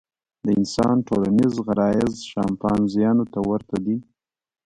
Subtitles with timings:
[0.45, 3.97] د انسان ټولنیز غرایز شامپانزیانو ته ورته دي.